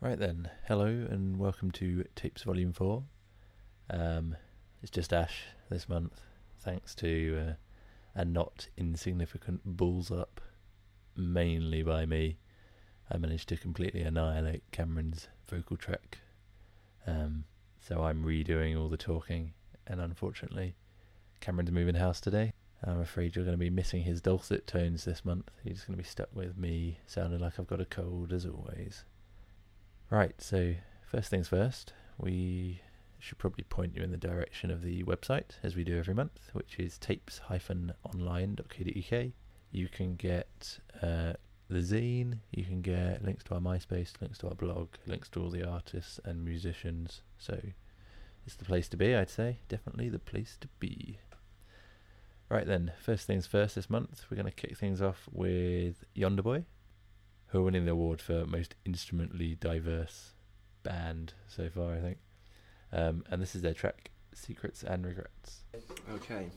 [0.00, 3.02] Right then, hello and welcome to Tapes Volume 4.
[3.90, 4.36] Um,
[4.80, 6.20] it's just Ash this month,
[6.60, 7.52] thanks to uh,
[8.14, 10.40] a not insignificant balls up,
[11.16, 12.36] mainly by me.
[13.10, 16.18] I managed to completely annihilate Cameron's vocal track.
[17.04, 17.42] Um,
[17.80, 19.52] so I'm redoing all the talking,
[19.84, 20.76] and unfortunately,
[21.40, 22.52] Cameron's moving house today.
[22.84, 25.50] I'm afraid you're going to be missing his dulcet tones this month.
[25.64, 29.02] He's going to be stuck with me, sounding like I've got a cold as always.
[30.10, 30.74] Right, so
[31.06, 32.80] first things first, we
[33.18, 36.48] should probably point you in the direction of the website, as we do every month,
[36.54, 39.26] which is tapes-online.co.uk.
[39.70, 41.34] You can get uh,
[41.68, 45.42] the zine, you can get links to our MySpace, links to our blog, links to
[45.42, 47.20] all the artists and musicians.
[47.36, 47.60] So
[48.46, 49.58] it's the place to be, I'd say.
[49.68, 51.18] Definitely the place to be.
[52.48, 56.40] Right then, first things first this month, we're going to kick things off with Yonder
[56.40, 56.64] Boy
[57.48, 60.32] who are winning the award for most instrumentally diverse
[60.82, 62.18] band so far, I think.
[62.92, 65.64] Um, and this is their track, Secrets and Regrets.
[66.14, 66.48] Okay.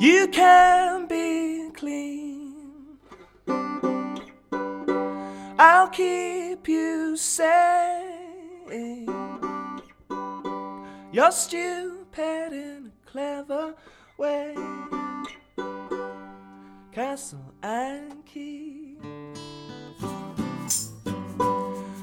[0.00, 2.98] You can be clean.
[5.58, 8.14] I'll keep you safe.
[11.12, 13.74] You're stupid in a clever
[14.18, 14.54] way
[16.94, 18.96] castle and key.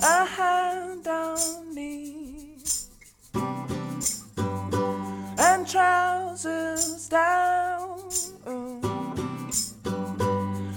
[0.00, 2.58] A hand on me
[5.38, 7.98] and trousers down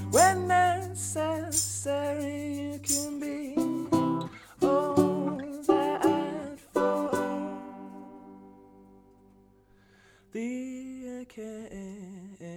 [0.09, 1.99] when necessary.
[2.63, 3.53] You can be
[4.65, 5.37] all
[5.67, 7.11] that for
[10.31, 12.49] the occasion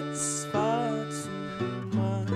[0.00, 2.28] secrets far too much.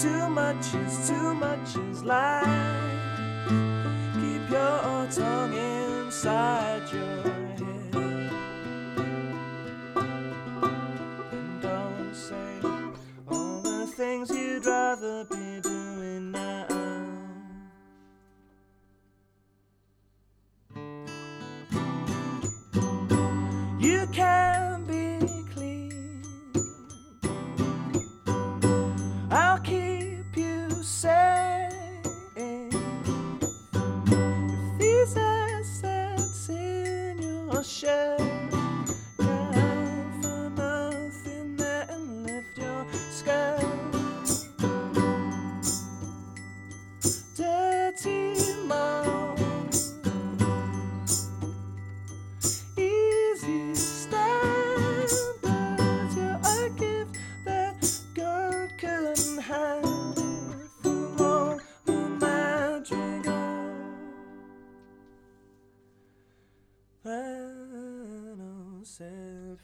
[0.00, 2.46] Too much is too much is life.
[4.14, 7.62] Keep your tongue inside your head.
[11.32, 12.60] And don't say
[13.28, 15.73] all the things you'd rather be doing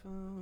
[0.02, 0.39] said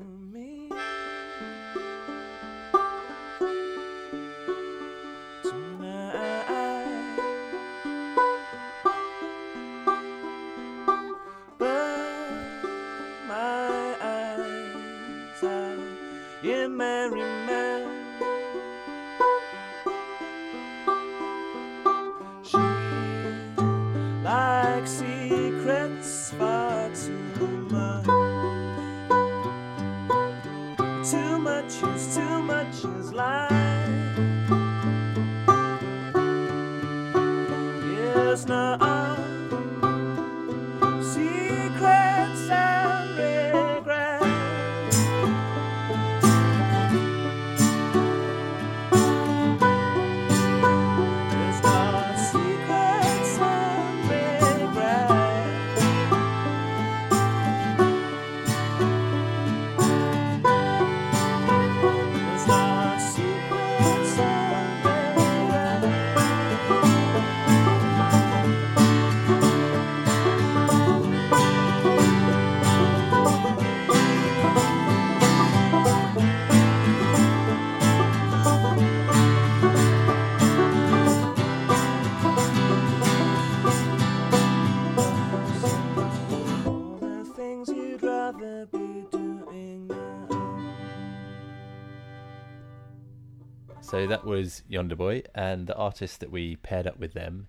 [93.99, 97.49] So that was Yonder Boy, and the artist that we paired up with them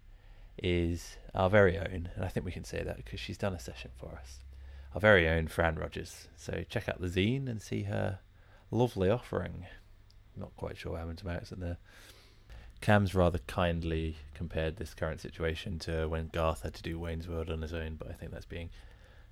[0.58, 3.60] is our very own, and I think we can say that because she's done a
[3.60, 4.40] session for us.
[4.96, 6.28] Our very own Fran Rogers.
[6.38, 8.18] So check out the zine and see her
[8.72, 9.68] lovely offering.
[10.36, 11.78] Not quite sure what happened to my accent there.
[12.82, 17.52] Cam's rather kindly compared this current situation to when Garth had to do Wayne's World
[17.52, 18.72] on his own, but I think that's being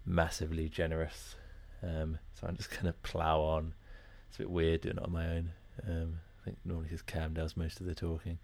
[0.05, 1.35] massively generous.
[1.81, 3.73] Um, so I'm just going to plough on.
[4.29, 5.51] It's a bit weird doing it on my own.
[5.83, 8.39] Um, think normally because Cam does most of the talking.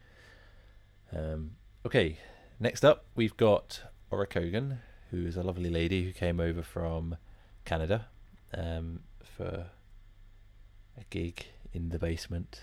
[1.16, 1.52] Um,
[1.86, 2.18] okay,
[2.60, 4.80] next up we've got Ora Cogan,
[5.10, 7.16] who is a lovely lady who came over from
[7.64, 8.08] Canada
[8.54, 9.68] um, for
[10.98, 12.62] a gig in the basement,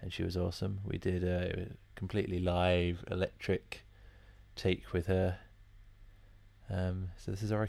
[0.00, 0.80] and she was awesome.
[0.84, 3.84] We did a completely live electric
[4.56, 5.38] take with her.
[6.70, 7.68] Um, so this is Ora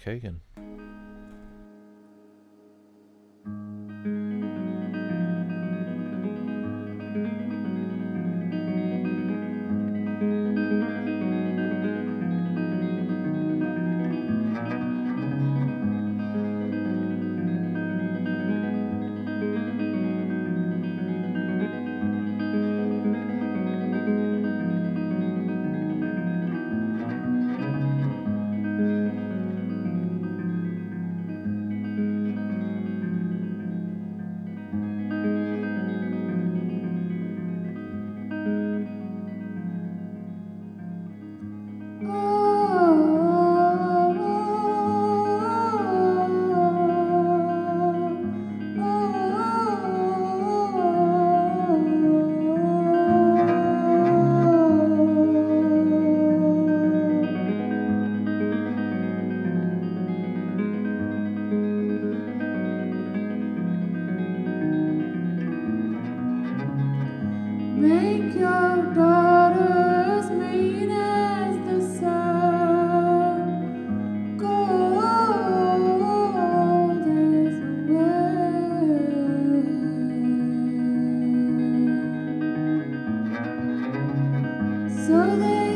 [85.09, 85.68] so they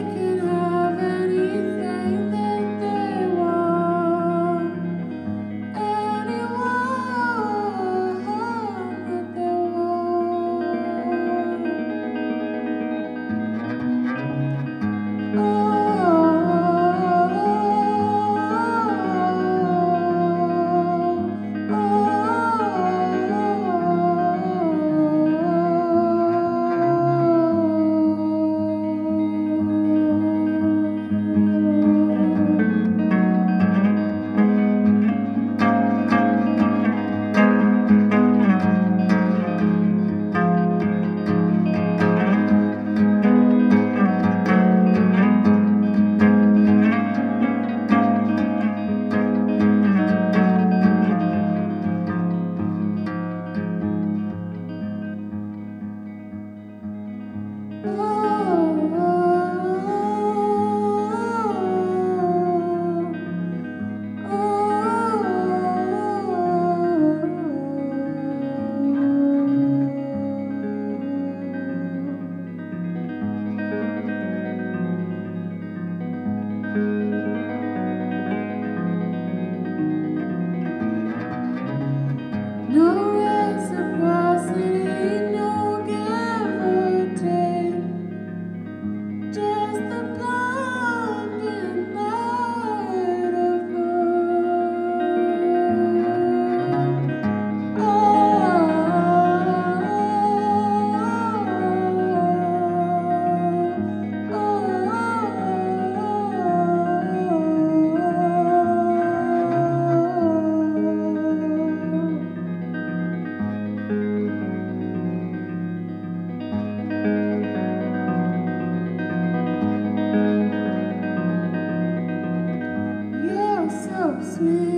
[124.33, 124.72] so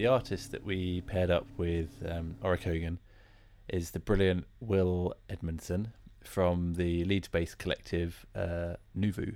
[0.00, 2.98] the artist that we paired up with um, Ora Cogan
[3.68, 5.92] is the brilliant Will Edmondson,
[6.24, 9.34] from the Leeds-based collective uh, Nuvu.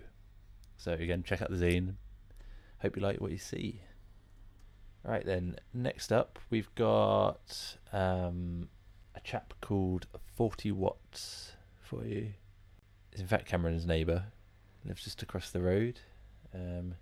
[0.79, 1.97] So again, check out the zine.
[2.81, 3.83] Hope you like what you see.
[5.03, 8.71] Right then, next up we've got um,
[9.15, 12.33] a chap called Forty Watts for you.
[13.13, 14.29] Is in fact Cameron's neighbour,
[14.83, 16.01] lives just across the road.
[16.55, 16.95] Um,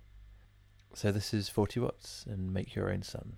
[0.93, 3.37] so this is Forty Watts and make your own sun.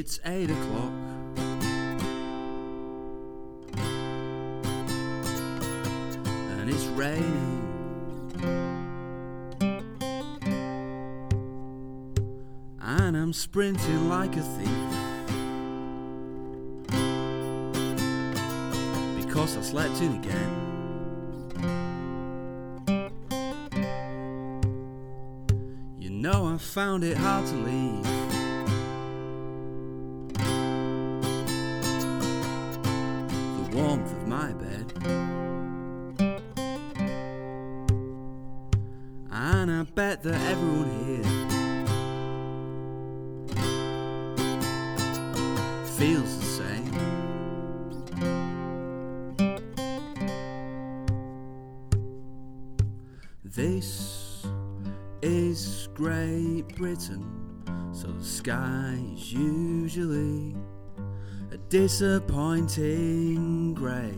[0.00, 0.92] It's eight o'clock.
[6.52, 7.64] And it's raining.
[12.80, 14.68] And I'm sprinting like a thief.
[19.26, 20.54] Because I slept in again.
[25.98, 28.17] You know I found it hard to leave.
[33.78, 34.92] Warmth of my bed.
[39.30, 41.22] And I bet that everyone here
[45.96, 46.92] feels the same.
[53.44, 54.44] This
[55.22, 57.24] is Great Britain,
[57.92, 60.56] so the sky is usually
[61.68, 64.14] disappointing grey.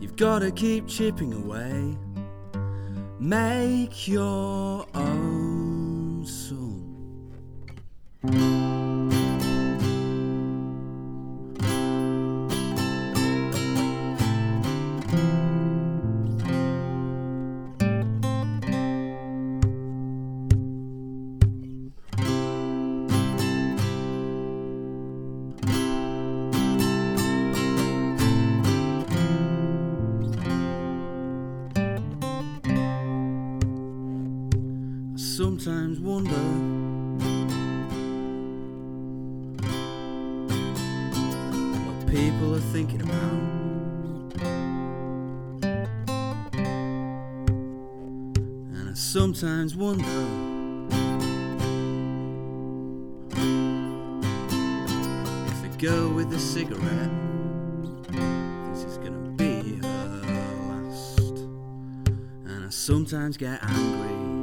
[0.00, 1.96] You've got to keep chipping away.
[3.18, 7.28] Make your own sun.
[35.68, 36.32] Sometimes wonder
[41.84, 43.20] what people are thinking about.
[48.72, 50.06] And I sometimes wonder
[55.48, 57.10] if the girl with the cigarette
[58.06, 60.22] thinks it's gonna be her
[60.70, 61.20] last.
[62.46, 64.37] And I sometimes get angry.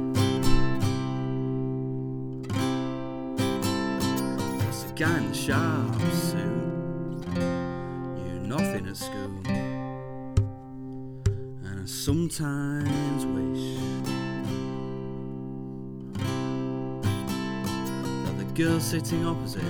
[4.96, 7.26] Guy sharp suit.
[7.34, 9.42] You're nothing at school.
[11.66, 13.76] And I sometimes wish
[18.24, 19.62] that the girl sitting opposite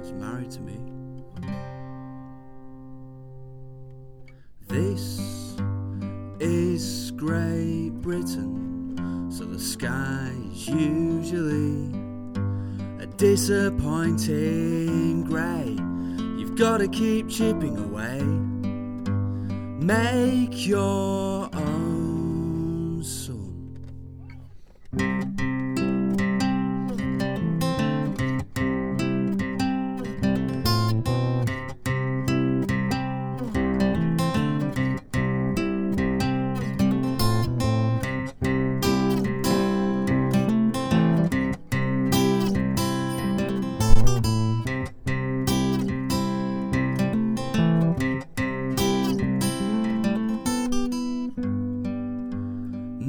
[0.00, 0.80] was married to me.
[4.66, 5.56] This
[6.40, 11.99] is Great Britain, so the sky's usually
[13.20, 15.76] disappointing grey.
[16.38, 18.22] You've got to keep chipping away.
[19.84, 21.50] Make your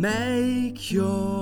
[0.02, 1.41] Make your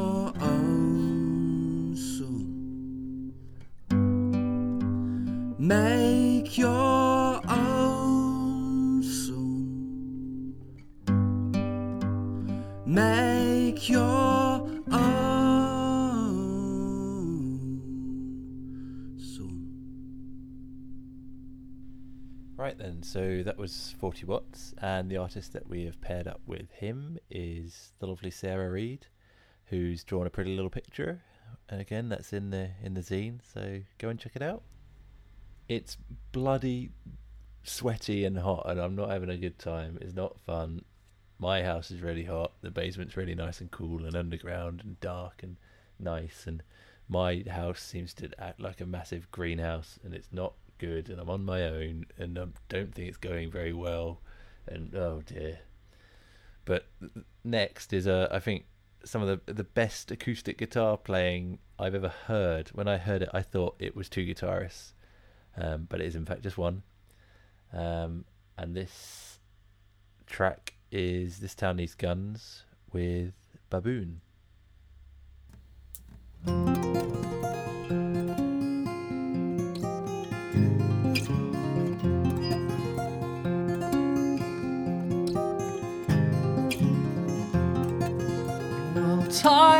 [22.99, 26.69] Then, so that was 40 Watts, and the artist that we have paired up with
[26.71, 29.07] him is the lovely Sarah Reed,
[29.67, 31.21] who's drawn a pretty little picture.
[31.69, 34.63] And again, that's in the in the zine, so go and check it out.
[35.69, 35.95] It's
[36.33, 36.89] bloody
[37.63, 39.97] sweaty and hot, and I'm not having a good time.
[40.01, 40.83] It's not fun.
[41.37, 42.51] my house is really hot.
[42.61, 45.55] The basement's really nice and cool and underground and dark and
[45.99, 46.45] nice.
[46.47, 46.63] And
[47.07, 51.09] my house seems to act like a massive greenhouse, and it's not good.
[51.09, 54.21] And I'm on my own, and I don't think it's going very well.
[54.67, 55.59] And oh dear.
[56.65, 56.87] But
[57.43, 58.65] next is uh, I think
[59.03, 62.69] some of the the best acoustic guitar playing I've ever heard.
[62.69, 64.93] When I heard it, I thought it was two guitarists,
[65.57, 66.83] um, but it is in fact just one.
[67.71, 68.25] Um,
[68.57, 69.39] and this
[70.25, 73.33] track is "This Town Needs Guns" with
[73.69, 74.21] Baboon.
[89.41, 89.78] Time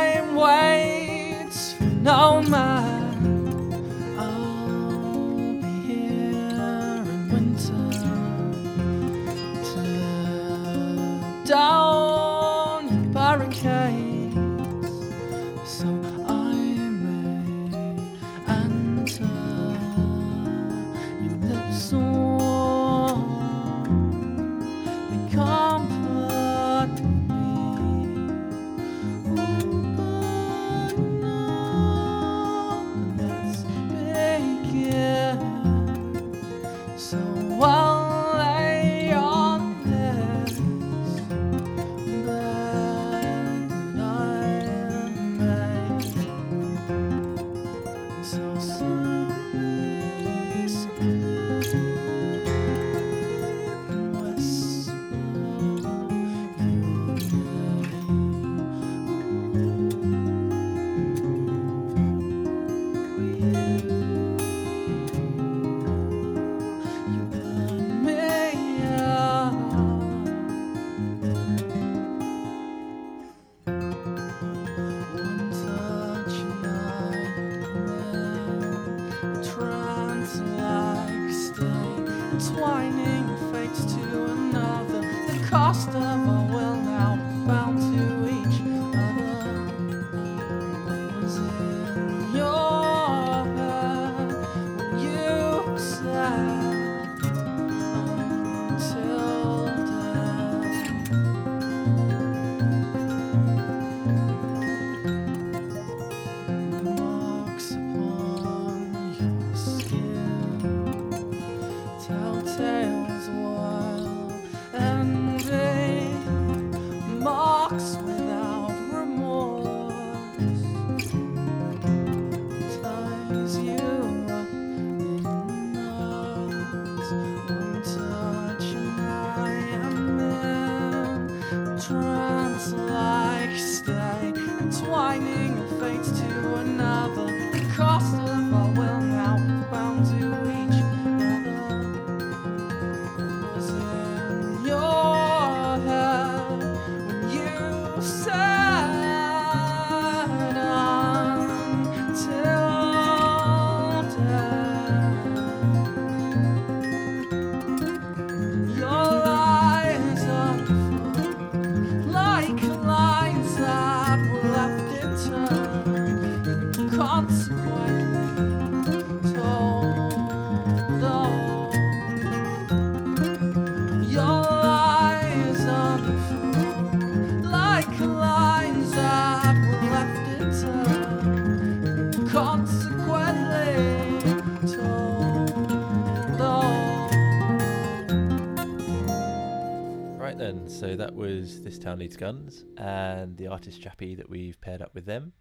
[190.70, 194.94] so that was This Town Needs Guns, and the artist chappie that we've paired up
[194.94, 195.32] with them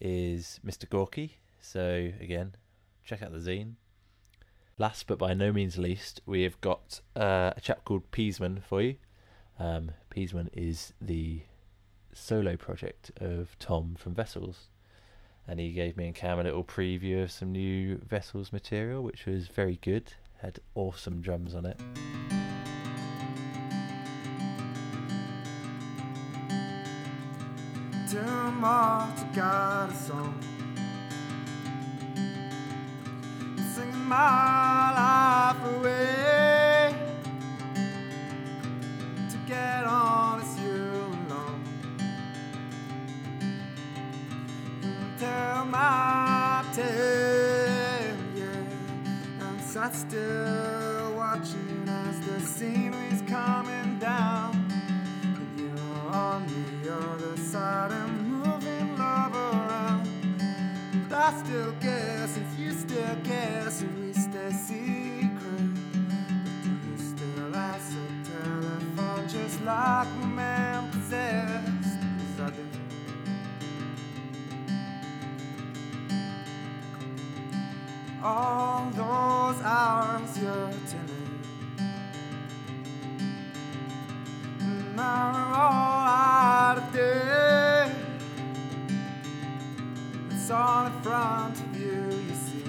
[0.00, 0.88] is Mr.
[0.88, 1.38] Gorky.
[1.60, 2.56] So again,
[3.04, 3.74] check out the zine.
[4.76, 8.82] Last but by no means least, we have got uh, a chap called Peasman for
[8.82, 8.96] you.
[9.58, 11.42] Um, Peasman is the
[12.12, 14.70] solo project of Tom from Vessels,
[15.46, 19.24] and he gave me and Cam a little preview of some new Vessels material, which
[19.24, 20.12] was very good.
[20.42, 21.80] Had awesome drums on it.
[28.14, 30.38] Tomorrow got a song.
[33.74, 36.94] Singing my life away.
[39.30, 41.64] To get on as you alone.
[45.18, 49.42] Tell my tale, yeah.
[49.42, 53.03] I'm sat still watching as the And
[69.64, 71.98] like a man possessed,
[72.36, 72.64] as I do.
[78.22, 81.40] All those arms you're tending,
[84.96, 87.90] now I'm all out of day.
[90.30, 92.64] It's all in front of you, you see.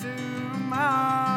[0.00, 0.14] Do
[0.58, 1.33] my